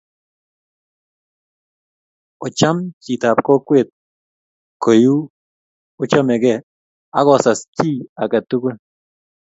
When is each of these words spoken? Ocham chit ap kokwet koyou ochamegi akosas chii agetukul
Ocham 2.45 2.77
chit 3.03 3.21
ap 3.29 3.37
kokwet 3.47 3.87
koyou 4.83 5.19
ochamegi 6.01 6.53
akosas 7.19 7.59
chii 7.77 7.95
agetukul 8.21 8.75